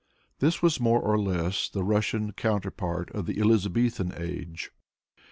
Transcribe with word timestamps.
This 0.39 0.63
was, 0.63 0.79
more 0.79 0.99
or 0.99 1.19
less, 1.19 1.69
the 1.69 1.83
Rus 1.83 2.07
sian 2.07 2.31
counterpart 2.31 3.11
of 3.11 3.27
the 3.27 3.37
Elizabethan 3.39 4.13
Age. 4.17 4.71